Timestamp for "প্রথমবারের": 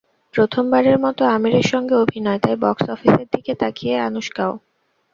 0.33-0.97